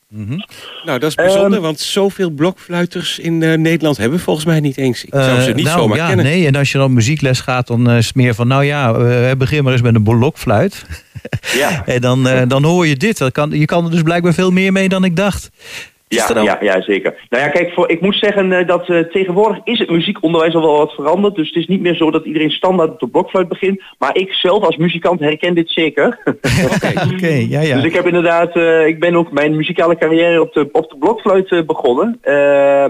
[0.09, 4.77] Nou, dat is bijzonder, Ehm, want zoveel blokfluiters in eh, Nederland hebben volgens mij niet
[4.77, 5.05] eens.
[5.05, 6.25] Ik zou ze Eh, niet nou, zomaar ja, kennen.
[6.25, 8.49] Nee, en als je dan muziekles gaat, dan eh, is het meer van...
[8.49, 8.93] nou ja,
[9.37, 10.85] begin maar eens met een blokfluit.
[11.55, 13.19] Ja, En dan, eh, dan hoor je dit.
[13.19, 15.49] Dat kan, je kan er dus blijkbaar veel meer mee dan ik dacht.
[16.09, 17.27] Ja, ja, ja, zeker.
[17.31, 20.63] Nou ja, kijk, voor, ik moet zeggen eh, dat eh, tegenwoordig is het muziekonderwijs al
[20.63, 21.35] wel wat veranderd.
[21.35, 23.83] Dus het is niet meer zo dat iedereen standaard op de blokfluit begint.
[23.99, 26.19] Maar ik zelf als muzikant herken dit zeker.
[27.13, 27.75] Oké, ja, ja.
[27.75, 30.97] Dus ik heb inderdaad, eh, ik ben ook mijn muzikale carrière op de, op de
[30.99, 32.21] blokfluit begonnen.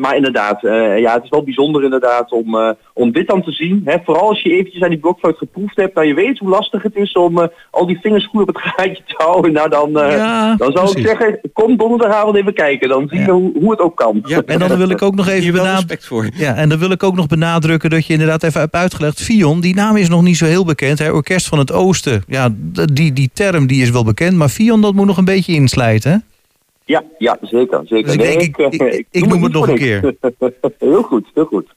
[0.00, 0.60] Maar inderdaad,
[0.98, 3.82] ja, het is wel bijzonder inderdaad om, om dit dan te zien.
[3.84, 3.96] Hè.
[4.04, 6.96] Vooral als je eventjes aan die blokfluit geproefd hebt, nou je weet hoe lastig het
[6.96, 9.52] is om al die vingers goed op het gaatje te houden.
[9.52, 12.88] Nou dan, Ja, dan zou ik zeggen, kom donderdagavond even kijken.
[12.88, 13.24] Dan zien Ja.
[13.26, 14.22] we hoe, hoe het ook kan.
[14.24, 16.06] Ja, En dan wil ik ook nog even benadrukken.
[16.06, 16.28] voor.
[16.34, 19.20] Ja, en dan wil ik ook nog benadrukken dat je inderdaad even hebt uitgelegd.
[19.22, 20.98] Fion, die naam is nog niet zo heel bekend.
[20.98, 21.10] Hè?
[21.10, 22.22] Orkest van het Oosten.
[22.26, 22.48] Ja,
[22.92, 24.36] die, die term die is wel bekend.
[24.36, 26.10] Maar Fion, dat moet nog een beetje inslijten.
[26.10, 26.16] Hè?
[26.84, 27.80] Ja, ja, zeker.
[27.84, 28.04] zeker.
[28.04, 30.16] Dus ik denk, ik- eh, ik- ik noem het nog een niks.
[30.78, 31.74] heel goed, heel goed.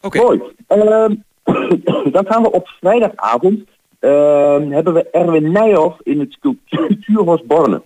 [0.00, 0.40] Oké, Mooi.
[0.66, 1.14] Ehm,
[2.14, 3.60] dan gaan we op vrijdagavond
[4.00, 7.82] ehm, hebben we Erwin Nijhoff in het Cultuurhuis Borne.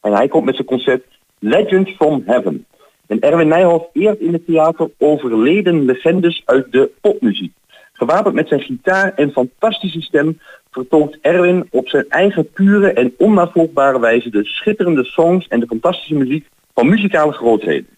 [0.00, 1.04] En hij komt met zijn concert
[1.44, 2.66] Legends from Heaven.
[3.06, 7.52] En Erwin Nijhoff eert in het theater overleden legendes uit de popmuziek.
[7.92, 14.00] Gewapend met zijn gitaar en fantastische stem vertolkt Erwin op zijn eigen pure en onnavolgbare
[14.00, 17.88] wijze de schitterende songs en de fantastische muziek van muzikale grootheden.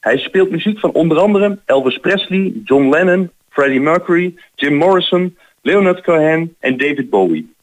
[0.00, 6.02] Hij speelt muziek van onder andere Elvis Presley, John Lennon, Freddie Mercury, Jim Morrison, Leonard
[6.02, 7.54] Cohen en David Bowie.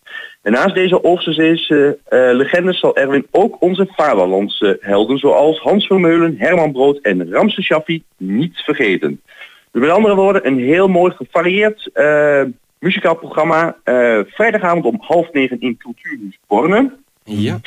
[0.43, 6.35] En naast deze Oosterzeese eh, legendes zal Erwin ook onze vaderlandse helden zoals Hans Vermeulen,
[6.37, 9.21] Herman Brood en Ramse Shaffi niet vergeten.
[9.71, 12.41] Dus met andere woorden een heel mooi gevarieerd eh,
[12.79, 13.77] muzikaal programma.
[13.83, 16.91] eh, vrijdagavond om half negen in Cultuurhuis Borne.
[17.23, 17.59] ja.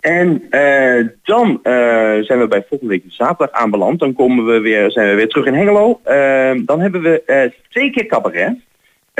[0.00, 1.72] En eh, dan eh,
[2.20, 3.98] zijn we bij volgende week zaterdag aanbeland.
[4.00, 6.00] Dan komen we weer, zijn we weer terug in Hengelo.
[6.04, 8.56] Eh, dan hebben we eh, twee keer cabaret.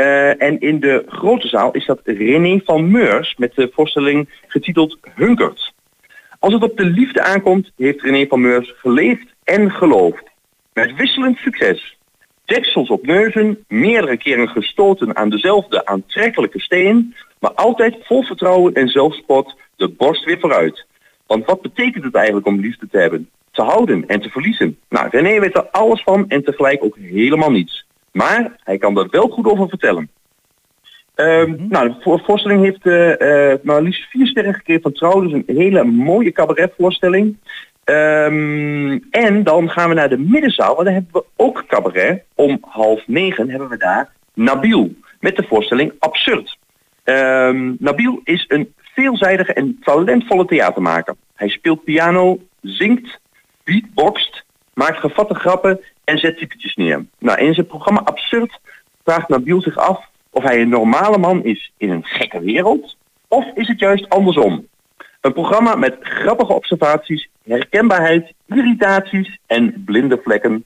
[0.01, 4.99] Eh, en in de grote zaal is dat René van Meurs met de voorstelling getiteld
[5.15, 5.73] Hunkert.
[6.39, 10.23] Als het op de liefde aankomt, heeft René van Meurs geleefd en geloofd.
[10.73, 11.97] Met wisselend succes.
[12.45, 18.89] Deksels op neuzen, meerdere keren gestoten aan dezelfde aantrekkelijke steen, maar altijd vol vertrouwen en
[18.89, 20.87] zelfspot de borst weer vooruit.
[21.27, 23.29] Want wat betekent het eigenlijk om liefde te hebben?
[23.51, 24.79] Te houden en te verliezen.
[24.89, 27.89] Nou, René weet er alles van en tegelijk ook helemaal niets.
[28.13, 30.11] Maar hij kan er wel goed over vertellen.
[31.15, 35.21] Ehm, Nou, de voor- voorstelling heeft eh, maar liefst vier sterren gekregen van Trouw.
[35.21, 37.37] Dus een hele mooie cabaretvoorstelling.
[37.85, 40.75] Ehm, en dan gaan we naar de middenzaal.
[40.75, 42.23] Want daar hebben we ook cabaret.
[42.35, 44.95] Om half negen hebben we daar Nabil.
[45.21, 46.59] Met de voorstelling Absurd.
[47.05, 51.15] Ehm, Nabil is een veelzijdige en talentvolle theatermaker.
[51.35, 53.21] Hij speelt piano, zingt,
[53.65, 54.45] beatboxt,
[54.75, 57.07] maakt gevatte grappen en zet typetjes neer.
[57.19, 58.59] Nou, in zijn programma Absurd
[59.05, 62.97] vraagt Nabil zich af of hij een normale man is in een gekke wereld,
[63.29, 64.67] of is het juist andersom?
[65.21, 70.65] Een programma met grappige observaties, herkenbaarheid, irritaties en blinde vlekken.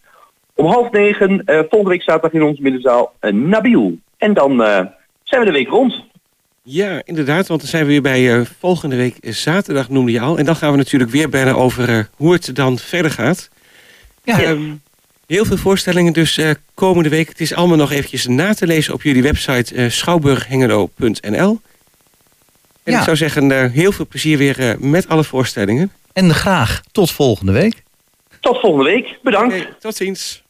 [0.55, 3.99] Om half negen, eh, volgende week zaterdag in onze middenzaal, eh, Nabil.
[4.19, 4.87] En dan eh,
[5.23, 6.05] zijn we de week rond.
[6.67, 10.39] Ja, inderdaad, want dan zijn we weer bij eh, volgende week zaterdag, noemde je al.
[10.39, 13.51] En dan gaan we natuurlijk weer bellen over eh, hoe het dan verder gaat.
[14.23, 14.43] Ja.
[14.43, 14.73] Ehm,
[15.27, 17.29] heel veel voorstellingen dus eh, komende week.
[17.29, 21.61] Het is allemaal nog eventjes na te lezen op jullie website eh, schouwburghengelo.nl.
[22.83, 22.99] En Ja.
[22.99, 25.93] ik zou zeggen, eh, heel veel plezier weer met alle voorstellingen.
[26.13, 27.83] En graag tot volgende week.
[28.41, 29.19] Tot volgende week.
[29.23, 29.81] Bedankt.
[29.81, 30.43] Tot ziens.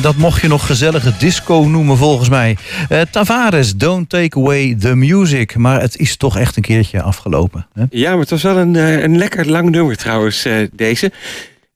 [0.00, 2.56] Dat mocht je nog gezellige disco noemen volgens mij.
[2.88, 5.56] Eh, Tavares, don't take away the music.
[5.56, 7.66] Maar het is toch echt een keertje afgelopen.
[7.72, 7.84] Hè?
[7.90, 11.12] Ja, maar het was wel een, eh, een lekker lang nummer trouwens, eh, deze.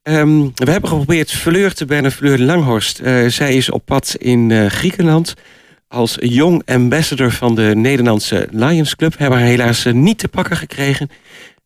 [0.03, 2.99] Ehm, we hebben geprobeerd Fleur te bellen, Fleur Langhorst.
[2.99, 5.35] Eh, zij is op pad in eh, Griekenland
[5.89, 9.19] als jong ambassador van de Nederlandse Lions Club.
[9.19, 11.11] Hebben haar helaas eh, niet te pakken gekregen.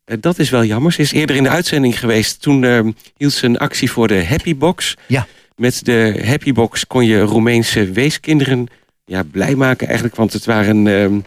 [0.04, 0.92] Eh, dat is wel jammer.
[0.92, 2.42] Ze is eerder in de uitzending geweest.
[2.42, 4.96] Toen ehm, hield ze een actie voor de Happy Box.
[5.06, 5.26] Ja.
[5.56, 8.66] Met de Happy Box kon je Roemeense weeskinderen
[9.04, 10.16] ja, blij maken eigenlijk.
[10.16, 11.18] Want het waren ehm,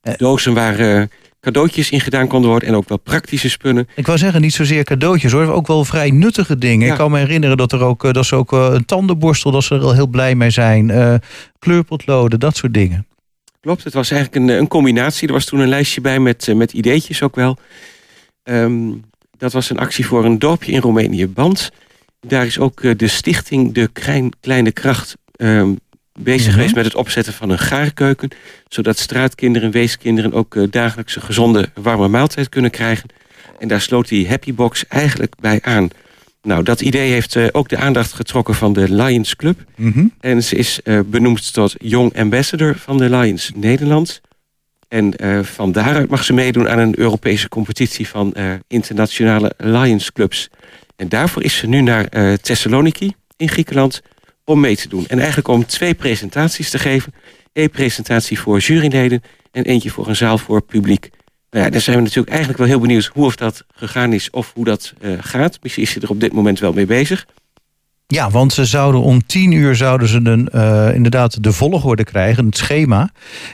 [0.00, 0.14] Eh.
[0.16, 1.02] dozen waar eh,
[1.40, 2.68] cadeautjes in gedaan konden worden.
[2.68, 3.88] En ook wel praktische spullen.
[3.96, 5.46] Ik wou zeggen, niet zozeer cadeautjes hoor.
[5.52, 6.86] Ook wel vrij nuttige dingen.
[6.86, 6.92] Ja.
[6.92, 9.74] Ik kan me herinneren dat er ook, eh, dat ze ook een tandenborstel, dat ze
[9.74, 10.92] er al heel blij mee zijn.
[11.58, 13.06] Kleurpotloden, dat soort dingen.
[13.60, 15.26] Klopt, het was eigenlijk een, een combinatie.
[15.28, 17.56] Er was toen een lijstje bij met, met ideetjes ook wel.
[18.42, 18.90] Ehm,
[19.38, 21.70] dat was een actie voor een dorpje in Roemenië, Band.
[22.26, 25.72] Daar is ook eh, de stichting De Klein, Kleine Kracht ehm,
[26.20, 26.54] bezig Mhm.
[26.54, 28.28] geweest met het opzetten van een gaarkeuken.
[28.68, 33.08] Zodat straatkinderen en weeskinderen ook eh, dagelijks een gezonde warme maaltijd kunnen krijgen.
[33.58, 35.88] En daar sloot die Happy Box eigenlijk bij aan.
[36.42, 39.64] Nou, dat idee heeft eh, ook de aandacht getrokken van de Lions Club.
[39.76, 40.06] Mhm.
[40.20, 44.20] En ze is benoemd tot Young Ambassador van de Lions Nederland.
[44.88, 45.14] En
[45.44, 48.34] van daaruit mag ze meedoen aan een Europese competitie van
[48.66, 50.50] internationale Lions clubs.
[50.96, 54.02] En daarvoor is ze nu naar eh Thessaloniki in Griekenland
[54.44, 55.06] om mee te doen.
[55.06, 57.14] En eigenlijk om twee presentaties te geven.
[57.52, 59.22] Eén presentatie voor juryleden
[59.52, 61.10] en eentje voor een zaal voor publiek.
[61.50, 64.30] Nou ja, daar zijn we natuurlijk eigenlijk wel heel benieuwd hoe of dat gegaan is
[64.30, 65.58] of hoe dat eh, gaat.
[65.62, 67.26] Misschien is ze er op dit moment wel mee bezig.
[68.14, 72.46] Ja, want ze zouden om tien uur zouden ze een, eh, inderdaad de volgorde krijgen,
[72.46, 73.10] het schema.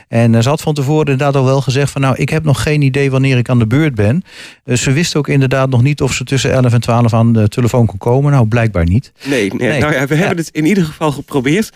[0.07, 2.61] En eh, ze had van tevoren inderdaad al wel gezegd van nou, ik heb nog
[2.63, 4.23] geen idee wanneer ik aan de beurt ben.
[4.63, 7.47] Eh, ze wist ook inderdaad nog niet of ze tussen 11 en 12 aan de
[7.47, 8.31] telefoon kon komen.
[8.31, 9.11] Nou, blijkbaar niet.
[9.23, 9.79] Nee, nee, Nee.
[9.79, 11.71] nou ja, we hebben het in ieder geval geprobeerd.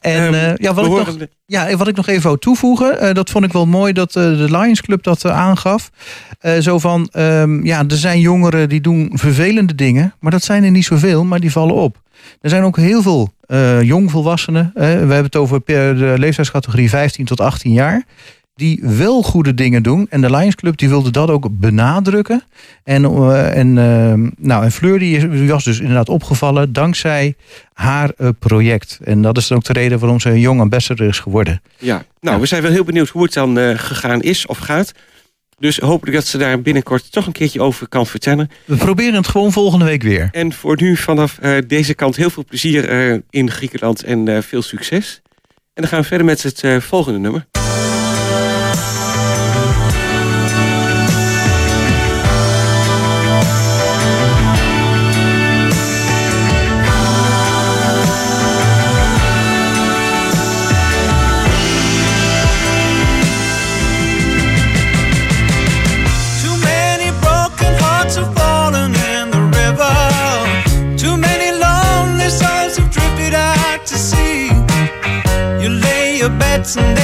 [0.00, 1.16] En Ehm, eh, ja, wat ik nog,
[1.46, 4.80] Ja, wat ik nog even wou toevoegen, dat vond ik wel mooi dat de Lions
[4.80, 5.90] Club dat aangaf.
[6.60, 10.70] Zo van, ehm, ja, er zijn jongeren die doen vervelende dingen, maar dat zijn er
[10.70, 12.02] niet zoveel, maar die vallen op.
[12.40, 17.24] Er zijn ook heel veel eh, jongvolwassenen, we hebben het over per de leeftijdscategorie 15
[17.24, 18.04] tot 18 jaar,
[18.56, 20.06] die wel goede dingen doen.
[20.10, 22.42] En de Lions Club die wilde dat ook benadrukken.
[22.84, 27.34] En, eh, en, ehm, nou, en Fleur die, was dus inderdaad opgevallen dankzij
[27.72, 28.98] haar eh, project.
[29.04, 31.62] En dat is dan ook de reden waarom ze een jong ambassador is geworden.
[31.78, 32.40] Ja, nou, Ja.
[32.40, 34.92] we zijn wel heel benieuwd hoe het dan gegaan is of gaat.
[35.58, 38.50] Dus hopelijk dat ze daar binnenkort toch een keertje over kan vertellen.
[38.64, 40.28] We proberen het gewoon volgende week weer.
[40.32, 44.42] En voor nu vanaf eh, deze kant heel veel plezier eh, in Griekenland en eh,
[44.42, 45.22] veel succes.
[45.46, 47.46] En dan gaan we verder met het volgende nummer.
[76.64, 77.03] dancing.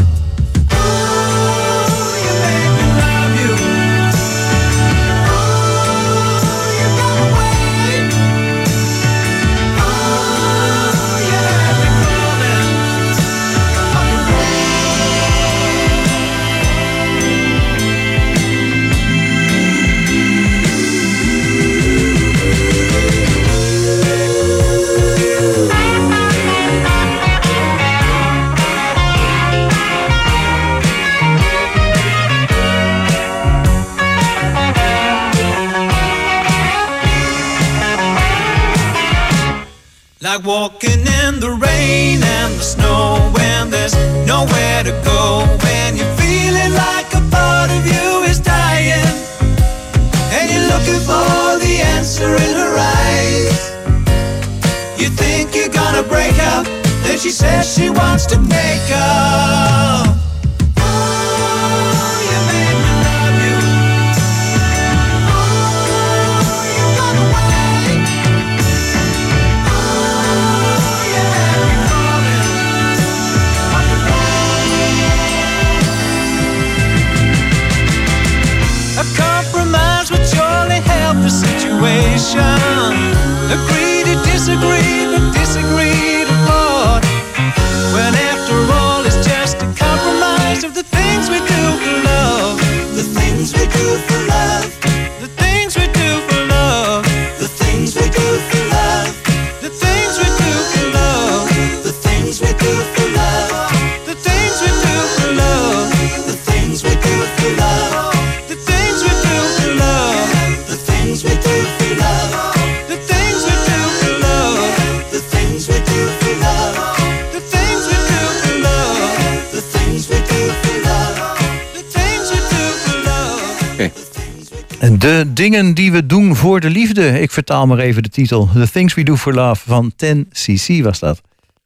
[124.89, 127.21] De dingen die we doen voor de liefde.
[127.21, 128.49] Ik vertaal maar even de titel.
[128.53, 131.21] The Things We Do For Love van 10cc was dat.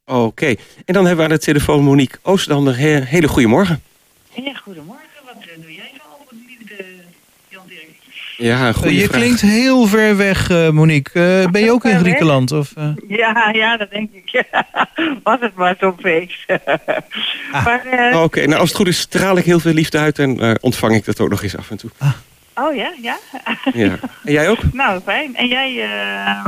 [0.05, 0.45] Oké,
[0.85, 2.77] en dan hebben we aan de telefoon Monique Oosterdander.
[2.77, 3.81] He hele goede morgen.
[4.33, 5.03] Ja, goedemorgen.
[5.25, 6.83] Wat eh, doe jij zo over de liefde,
[7.49, 7.89] Jan Dirk?
[8.37, 9.19] Ja, goede je vraag.
[9.19, 11.41] klinkt heel ver weg, eh, Monique.
[11.43, 11.99] Eh, ben je ook in?
[11.99, 12.51] Griekenland?
[12.51, 12.89] Of, eh?
[13.07, 14.43] Ja, ja, dat denk ik.
[15.23, 16.45] Was het maar zo'n feest.
[17.65, 20.39] maar, eh, Oké, nou als het goed is straal ik heel veel liefde uit en
[20.39, 21.89] eh, ontvang ik dat ook nog eens af en toe.
[22.55, 23.17] Oh ja, ja.
[23.73, 23.99] Ja.
[24.23, 24.59] En jij ook?
[24.73, 25.35] nou, fijn.
[25.35, 26.45] En jij, eh,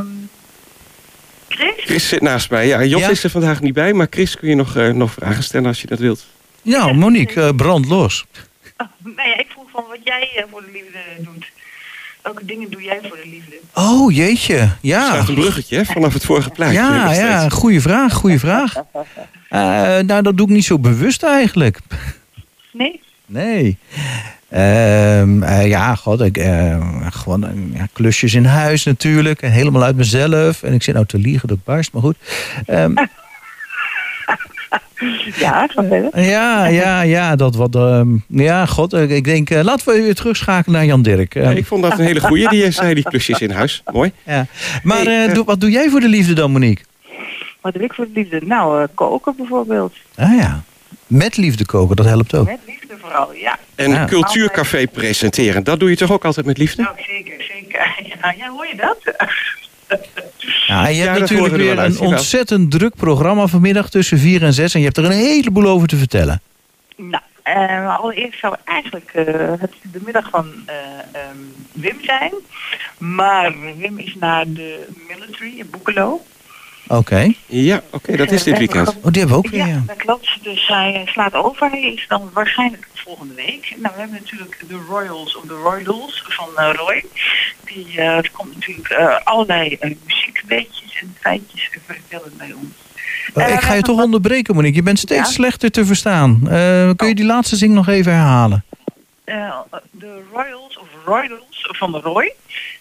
[1.47, 1.73] Chris?
[1.77, 2.67] Chris zit naast mij.
[2.67, 3.09] Ja, Jos Ja.
[3.09, 5.81] is er vandaag niet bij, maar Chris kun je nog, eh, nog vragen stellen als
[5.81, 6.25] je dat wilt.
[6.61, 8.25] Nou, Monique, eh, brand los.
[8.77, 10.99] Oh, ja, ik vroeg van wat jij eh, voor de liefde
[11.31, 11.45] doet.
[12.21, 13.55] Welke dingen doe jij voor de liefde?
[13.73, 14.55] Oh, jeetje.
[14.57, 16.73] Er Ja, staat een bruggetje hè, vanaf het vorige plaatje.
[16.73, 18.73] ja, ja goede vraag, goede vraag.
[19.49, 19.59] Eh,
[19.99, 21.79] nou, dat doe ik niet zo bewust eigenlijk.
[22.71, 23.01] Nee?
[23.25, 23.77] Nee.
[24.49, 26.77] Ehm, eh, ja, god, ik, eh,
[27.09, 29.41] gewoon eh, ja, klusjes in huis natuurlijk.
[29.41, 30.63] En helemaal uit mezelf.
[30.63, 32.15] En ik zit nou te liegen, dat barst, maar goed.
[32.65, 32.93] Ehm,
[35.39, 36.21] Ja, ga verder.
[36.21, 37.75] ja, ja, ja, dat wat.
[37.75, 41.33] ehm, ja, god, ik, ik denk, laten we weer terugschakelen naar Jan Dirk.
[41.33, 43.83] Ja, ik vond dat een hele goeie die je zei, die klusjes in huis.
[43.91, 44.11] Mooi.
[44.23, 44.45] ja.
[44.83, 46.83] Maar Hey, wat doe jij voor de liefde dan, Monique?
[47.61, 48.41] Wat doe ik voor de liefde?
[48.45, 49.93] Nou, eh, koken bijvoorbeeld.
[50.15, 50.63] Ah ja,
[51.07, 52.45] met liefde koken, dat helpt ook.
[52.45, 52.76] Met liefde
[53.07, 53.59] vooral, ja.
[53.75, 54.05] En Ja.
[54.05, 56.81] cultuurcafé presenteren, dat doe je toch ook altijd met liefde?
[56.81, 57.95] Nou, zeker, zeker.
[58.21, 58.97] Ja, ja hoor je dat?
[60.67, 64.43] Ja, en je hebt natuurlijk we er weer een ontzettend druk programma vanmiddag tussen 4
[64.43, 64.73] en 6.
[64.73, 66.41] En je hebt er een heleboel over te vertellen.
[66.95, 69.25] Nou, eh, allereerst zou eigenlijk eh,
[69.59, 70.75] het de middag van eh,
[71.11, 71.37] ehm,
[71.71, 72.33] Wim zijn.
[72.97, 76.25] Maar Wim is naar de military in Boekelo.
[76.87, 77.33] Oké.
[77.45, 78.87] Ja, oké, dat is dit weekend.
[78.89, 79.59] Oh, die hebben we ook weer.
[79.59, 79.83] Ja, Ja.
[79.87, 80.29] dat klopt.
[80.41, 81.69] Dus hij eh, slaat over.
[81.69, 83.75] Hij is dan waarschijnlijk volgende week.
[83.77, 87.05] Nou, we hebben natuurlijk de Royals of de Royals van eh, Roy.
[87.65, 92.67] Die eh, komt natuurlijk eh, allerlei uh, muziekweetjes en feitjes vertellen bij ons.
[93.33, 94.75] Oh, Eh, ik ga je toch onderbreken, Monique.
[94.75, 95.33] Je bent steeds Ja?
[95.33, 96.39] slechter te verstaan.
[96.49, 98.63] Eh, kun je die laatste zin nog even herhalen?
[99.27, 99.59] Eh,
[99.91, 102.33] de Royals of Royals van de Roy.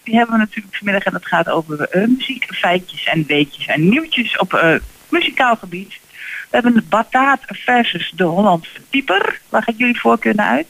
[0.03, 3.89] Die hebben we natuurlijk vanmiddag en dat gaat over eh, muziek, feitjes en weetjes en
[3.89, 4.75] nieuwtjes op eh,
[5.09, 5.89] muzikaal gebied.
[5.89, 9.41] We hebben de bataat versus de Hollandse pieper.
[9.49, 10.67] Waar gaat jullie voorkeur naar uit?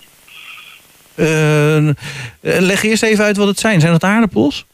[2.42, 3.80] Leg eerst even uit wat het zijn.
[3.80, 4.66] Zijn het aardappels?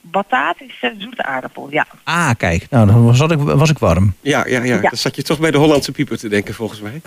[0.00, 1.86] Bataat is zoete aardappel, ja.
[2.04, 2.66] Ah, kijk.
[2.70, 4.14] Nou, dan was, ik, was ik warm.
[4.20, 4.80] Ja, ja, ja, Ja.
[4.80, 7.00] dan zat je toch bij de Hollandse pieper te denken volgens mij.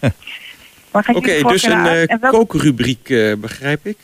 [1.12, 3.96] Oké, dus een welk- kookrubriek eh, begrijp ik.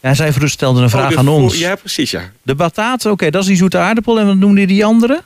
[0.00, 1.58] Ja, zij vroeg- stelde een vraag Oh, de aan ons.
[1.58, 2.30] Ja, precies, ja.
[2.42, 4.18] De bataat, oké, dat is die zoete aardappel.
[4.20, 5.22] En wat noemde die andere?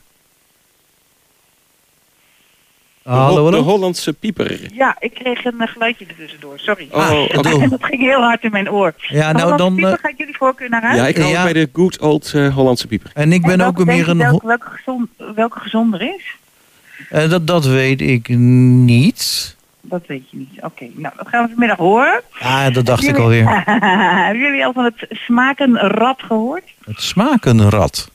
[3.03, 3.63] De, hallo?
[3.63, 4.75] Hollandse pieper.
[4.75, 6.89] Ja, ik kreeg een eh, geluidje ertussendoor, sorry.
[6.91, 7.69] Oh, Ah, doe.
[7.69, 8.95] dat ging heel hard in mijn oor.
[9.09, 9.75] Ja, nou dan...
[9.75, 10.97] pieper, gaat jullie voorkeur naar uit?
[10.97, 11.43] Ja, ik hou Ja.
[11.43, 13.11] bij de good old eh, Hollandse pieper.
[13.15, 14.19] en ik ben En ook welke meer een...
[14.19, 16.37] Welke, welke, gezond, welke gezonder is?
[17.09, 19.57] Eh, dat, dat weet ik niet.
[19.93, 20.63] Dat weet je niet.
[20.63, 22.23] Oké, nou dat gaan we vanmiddag horen.
[22.41, 23.65] Ah, dat dacht ik alweer.
[24.27, 26.63] Hebben jullie al van het smakenrad gehoord?
[26.85, 28.11] Het smakenrad.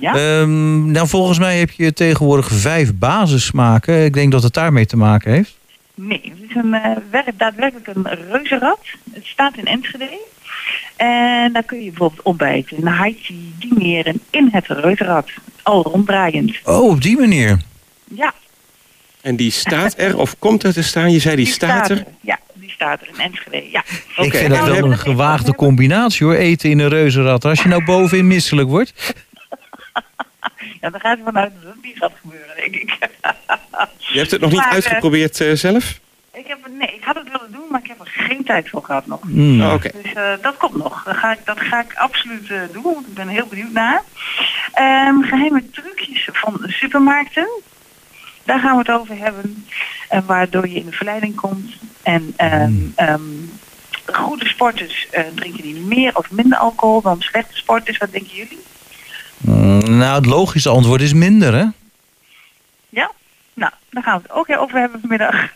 [0.00, 0.14] Ja.
[0.14, 4.04] Ehm, nou, volgens mij heb je tegenwoordig vijf basissmaken.
[4.04, 5.58] Ik denk dat het daarmee te maken heeft.
[5.94, 8.80] Nee, het is een, eh, werk, daadwerkelijk een reuzenrad.
[9.12, 10.18] Het staat in Enschede.
[10.96, 15.30] En daar kun je bijvoorbeeld ontbijten, Haiti, dineren in het reuzenrad.
[15.62, 16.56] Al ronddraaiend.
[16.64, 17.60] Oh, op die manier.
[18.04, 18.34] Ja,
[19.26, 21.12] En die staat er, of komt er te staan?
[21.12, 22.04] Je zei die, staat er.
[22.20, 23.70] Ja, die staat er in Enschede.
[23.70, 23.84] Ja.
[24.16, 26.34] ik vind dat wel we een gewaagde combinatie hoor.
[26.34, 27.44] Eten in een reuzenrad.
[27.44, 28.92] Als je nou bovenin misselijk wordt.
[30.80, 32.98] ja, dan gaat hij vanuit dat het niet gaat gebeuren, denk ik.
[34.12, 36.00] Je hebt het nog niet Maar, eh, uitgeprobeerd eh, zelf?
[36.36, 38.84] ik heb, nee, ik had het willen doen, maar ik heb er geen tijd voor
[38.84, 39.20] gehad nog.
[39.22, 39.62] Hmm.
[39.62, 39.90] Oh, Oké.
[40.02, 41.04] Dus eh, dat komt nog.
[41.04, 44.02] Dat ga ik, dat ga ik absoluut eh, doen, want ik ben heel benieuwd naar.
[44.72, 47.48] Ehm, geheime trucjes van supermarkten.
[48.46, 49.66] Daar gaan we het over hebben.
[50.08, 51.74] En waardoor je in de verleiding komt.
[52.02, 53.20] En ehm, ehm,
[54.12, 57.98] goede sporters eh, drinken die meer of minder alcohol dan slechte sporters.
[57.98, 58.58] Wat denken jullie?
[59.38, 61.64] Mm, Nou, het logische antwoord is minder, hè?
[62.88, 63.10] Ja?
[63.54, 65.52] Nou, daar gaan we het ook over hebben vanmiddag.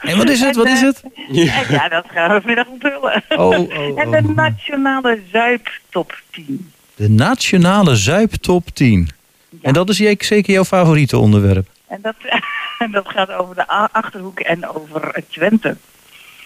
[0.00, 0.56] En wat is het?
[0.56, 1.02] Wat is het?
[1.30, 1.62] Ja.
[1.62, 3.22] En ja, dat gaan we vanmiddag onthullen.
[3.28, 4.34] Oh, oh, En de oh.
[4.36, 6.72] nationale zuiptop 10.
[6.94, 9.08] De nationale zuiptop 10.
[9.62, 11.68] En dat is jij- zeker jouw favoriete onderwerp.
[11.88, 12.14] En dat,
[12.78, 15.76] en dat gaat over de Achterhoek en over Twente.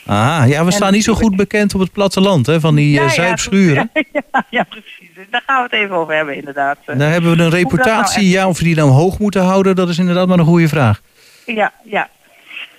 [0.06, 3.04] Ah, ja, we staan niet zo goed bekend op het platteland, hè, van die eh,
[3.04, 3.90] Ja, zuipschuren.
[4.12, 5.08] Ja, ja, precies.
[5.14, 6.78] Dus daar gaan we het even over hebben, inderdaad.
[6.86, 9.88] Daar hebben we een nou reputatie, ja, of we die nou hoog moeten houden, dat
[9.88, 11.00] is inderdaad maar een goede vraag.
[11.46, 12.08] Ja, ja.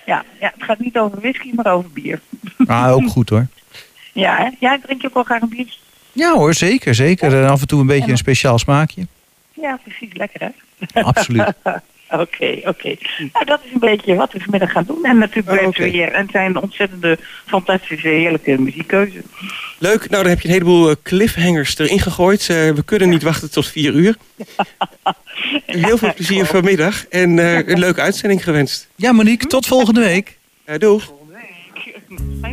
[0.05, 2.19] Ja, ja, het gaat niet over whisky, maar over bier.
[2.67, 3.47] Ah, ook goed hoor.
[4.13, 4.49] Ja, hè?
[4.59, 5.79] Ja, drink je ook wel graag een biertje?
[6.11, 7.43] Ja hoor, zeker, zeker.
[7.43, 9.07] En af en toe een beetje een speciaal smaakje.
[9.53, 10.13] Ja, precies.
[10.13, 11.01] Lekker, hè?
[11.01, 11.53] Absoluut.
[12.11, 12.95] Oké, oké.
[13.33, 15.03] Nou, dat is een beetje wat we vanmiddag gaan doen.
[15.05, 15.91] En natuurlijk Oh, blijft oké.
[15.91, 16.11] weer.
[16.11, 19.21] En het zijn ontzettende, fantastische, heerlijke muziekkeuze.
[19.77, 22.39] Leuk, nou dan heb je een heleboel eh, cliffhangers erin gegooid.
[22.49, 24.15] Eh, we kunnen niet wachten tot vier uur.
[25.65, 28.87] Heel veel plezier vanmiddag en eh, een leuke uitzending gewenst.
[28.95, 30.37] Ja, Monique, tot volgende week.
[30.77, 31.11] Doeg.
[32.11, 32.41] Weekend.
[32.41, 32.50] Moi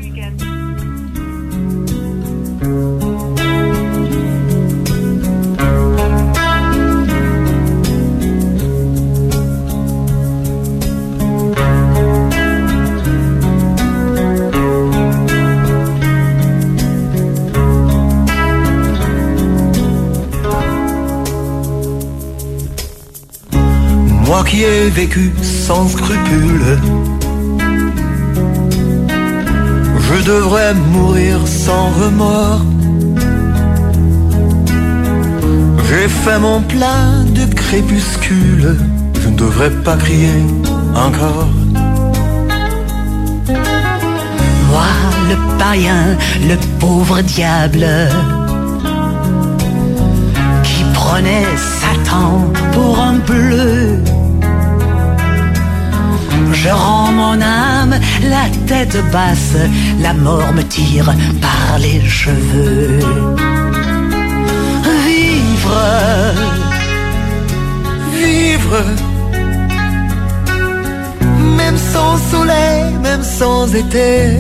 [24.49, 26.79] qui ai vécu sans scrupules,
[30.07, 32.65] je devrais mourir sans remords.
[35.89, 38.77] J'ai fait mon plein de crépuscules,
[39.21, 40.41] je ne devrais pas crier
[40.95, 41.51] encore.
[44.71, 44.93] Moi,
[45.31, 46.17] le païen,
[46.51, 47.87] le pauvre diable,
[50.63, 53.99] qui prenait Satan pour un bleu.
[56.63, 57.95] Je rends mon âme
[58.35, 59.57] la tête basse,
[60.01, 62.99] la mort me tire par les cheveux.
[65.07, 65.81] Vivre,
[68.21, 68.83] Vivre,
[71.57, 74.37] même sans soleil, même sans été.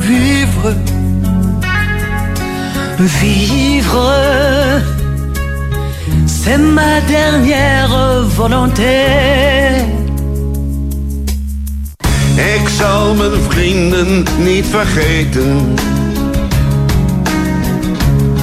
[0.00, 0.74] Vivre,
[2.98, 4.12] vivre,
[6.44, 9.06] c'est ma dernière volonté.
[12.36, 15.74] Ik zal mijn vrienden niet vergeten.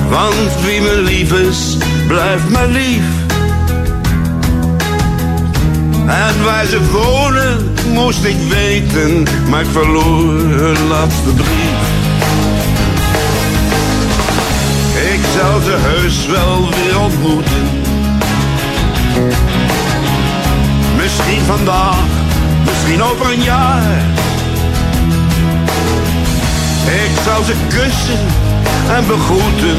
[0.10, 1.78] Want wie me lief is,
[2.08, 3.08] blijft me lief.
[6.08, 11.80] En waar ze wonen, moest ik weten, maar ik verloor hun laatste brief.
[15.14, 17.81] Ik zal ze heus wel weer ontmoeten.
[21.12, 22.06] Misschien vandaag,
[22.66, 24.02] misschien over een jaar.
[26.86, 28.26] Ik zal ze kussen
[28.96, 29.78] en begroeten,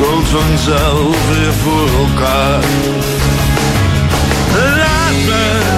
[0.00, 2.64] komt vanzelf weer voor elkaar.
[4.76, 5.71] Laat me,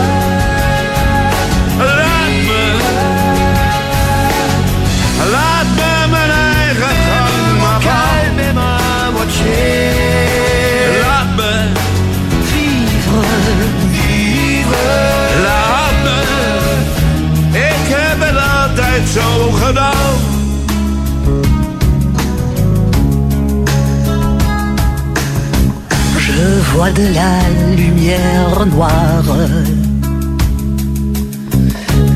[26.75, 27.35] je vois de la
[27.77, 29.37] lumière noire.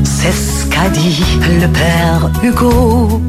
[0.03, 1.23] C'est ce qu'a dit
[1.61, 3.21] le père Hugo.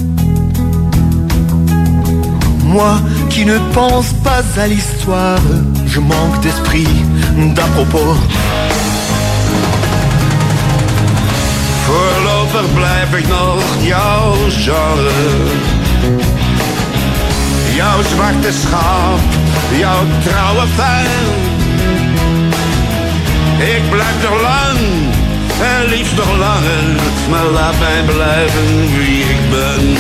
[2.65, 2.95] moi
[3.29, 5.45] qui ne pense pas à l'histoire,
[5.87, 6.89] je manque d'esprit
[7.55, 8.17] d'à propos.
[11.85, 13.63] Voorlopig blijf ik nog
[14.65, 15.11] genre.
[17.77, 18.53] Jouw zwarte
[19.79, 21.07] jouw trouwe fan.
[23.75, 24.79] Ik blijf nog lang,
[25.61, 26.85] en liefst nog langer,
[27.31, 29.97] maar laat mij blijven wie ik ben.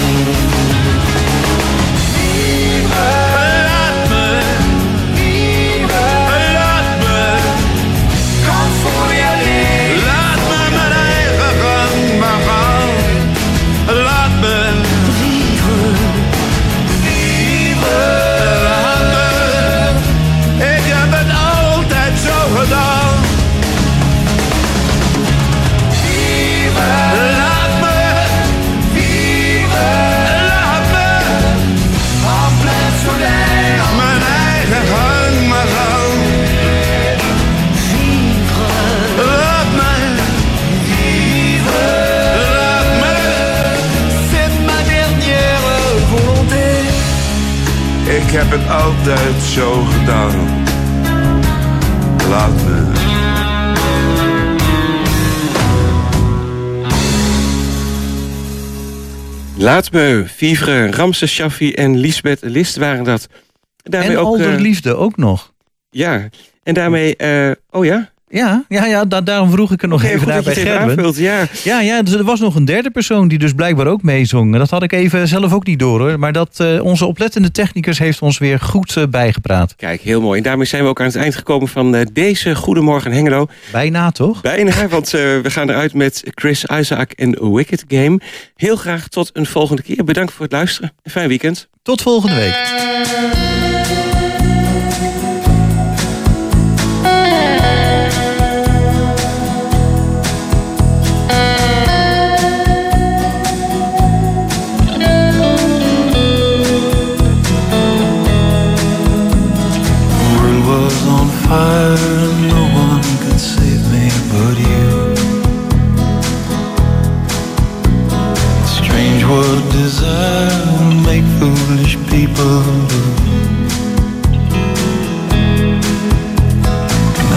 [59.70, 63.28] Laat me, Vivre, Ramses Shaffi en Lisbeth List waren dat.
[63.76, 65.52] Daarmee En ook, Alder eh, Liefde ook nog.
[65.90, 66.28] Ja,
[66.62, 67.16] en daarmee...
[67.16, 68.10] eh, oh ja?
[68.32, 71.22] Ja, ja, ja da- daarom vroeg ik er nog even naar bij Gerben.
[71.22, 71.46] ja.
[71.64, 74.56] Ja, ja, dus er was nog een derde persoon die dus blijkbaar ook meezong.
[74.56, 76.18] Dat had ik even zelf ook niet door hoor.
[76.18, 79.74] Maar dat, eh, onze oplettende technicus heeft ons weer goed eh, bijgepraat.
[79.76, 80.38] Kijk, heel mooi.
[80.38, 83.46] En daarmee zijn we ook aan het eind gekomen van eh, deze Goedemorgen Hengelo.
[83.72, 84.40] Bijna toch?
[84.40, 88.20] Bijna, want we gaan eruit met Chris Isaac en Wicked Game.
[88.56, 90.04] Heel graag tot een volgende keer.
[90.04, 90.92] Bedankt voor het luisteren.
[91.02, 91.68] Een fijn weekend.
[91.82, 93.49] Tot volgende week.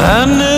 [0.05, 0.52] I never